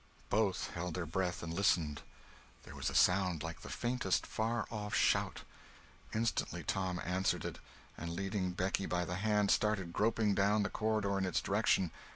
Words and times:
Both 0.31 0.71
held 0.71 0.95
their 0.95 1.05
breath 1.05 1.43
and 1.43 1.53
listened. 1.53 2.01
There 2.63 2.73
was 2.75 2.89
a 2.89 2.95
sound 2.95 3.43
like 3.43 3.61
the 3.61 3.69
faintest, 3.69 4.25
far 4.25 4.65
off 4.71 4.95
shout. 4.95 5.43
Instantly 6.11 6.63
Tom 6.63 6.99
answered 7.05 7.45
it, 7.45 7.59
and 7.99 8.09
leading 8.15 8.53
Becky 8.53 8.87
by 8.87 9.05
the 9.05 9.17
hand, 9.17 9.51
started 9.51 9.93
groping 9.93 10.33
down 10.33 10.63
the 10.63 10.71
corridor 10.71 11.19
in 11.19 11.25
its 11.27 11.39
direction. 11.39 11.91